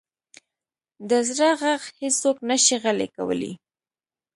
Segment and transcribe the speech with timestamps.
[1.09, 3.51] د زړه ږغ هیڅوک نه شي غلی کولی.